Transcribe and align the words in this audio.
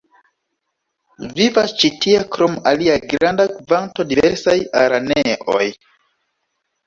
Vivas 1.39 1.73
ĉi 1.81 1.89
tie 2.05 2.21
krom 2.35 2.55
aliaj 2.71 2.95
granda 3.13 3.45
kvanto 3.57 4.05
de 4.07 4.19
diversaj 4.21 4.57
araneoj. 4.85 5.69